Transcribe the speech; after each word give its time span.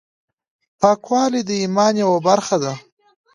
پاکوالی 0.79 1.41
د 1.47 1.51
ایمان 1.61 1.93
یوه 2.03 2.19
برخه 2.27 2.57
ده. 2.63 2.73